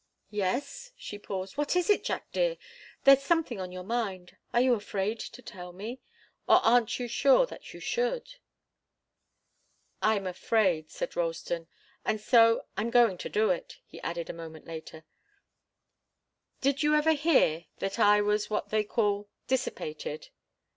"Yes?" 0.31 0.93
She 0.97 1.19
paused. 1.19 1.57
"What 1.57 1.75
is 1.75 1.87
it, 1.87 2.03
Jack 2.03 2.31
dear? 2.31 2.57
There's 3.03 3.21
something 3.21 3.59
on 3.61 3.71
your 3.71 3.83
mind 3.83 4.35
are 4.51 4.59
you 4.59 4.73
afraid 4.73 5.19
to 5.19 5.43
tell 5.43 5.71
me? 5.73 6.01
Or 6.47 6.55
aren't 6.65 6.97
you 6.97 7.07
sure 7.07 7.45
that 7.45 7.71
you 7.75 7.79
should?" 7.79 8.37
"I'm 10.01 10.25
afraid," 10.25 10.89
said 10.89 11.15
Ralston. 11.15 11.67
"And 12.03 12.19
so 12.19 12.65
I'm 12.75 12.89
going 12.89 13.19
to 13.19 13.29
do 13.29 13.51
it," 13.51 13.77
he 13.85 14.01
added 14.01 14.27
a 14.27 14.33
moment 14.33 14.65
later. 14.65 15.03
"Did 16.61 16.81
you 16.81 16.95
ever 16.95 17.11
hear 17.13 17.65
that 17.77 17.99
I 17.99 18.21
was 18.21 18.49
what 18.49 18.69
they 18.69 18.83
call 18.83 19.29
dissipated?" 19.45 20.29